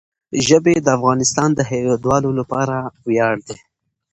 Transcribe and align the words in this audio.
ژبې 0.47 0.75
د 0.79 0.87
افغانستان 0.97 1.49
د 1.55 1.59
هیوادوالو 1.71 2.29
لپاره 2.39 2.75
ویاړ 3.07 3.35
دی. 3.47 3.57